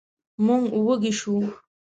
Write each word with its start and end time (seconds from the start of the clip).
موږ 0.45 0.63
وږي 0.85 1.11
شوو. 1.19 1.41